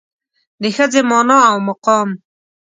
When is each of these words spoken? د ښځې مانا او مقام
د 0.61 0.63
ښځې 0.75 1.01
مانا 1.09 1.37
او 1.51 1.57
مقام 1.67 2.09